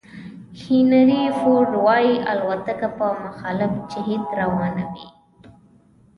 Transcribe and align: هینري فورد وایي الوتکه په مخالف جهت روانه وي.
هینري 0.61 1.23
فورد 1.39 1.71
وایي 1.85 2.15
الوتکه 2.31 2.89
په 2.97 3.07
مخالف 3.23 3.71
جهت 3.91 4.25
روانه 4.41 4.85
وي. 4.93 5.07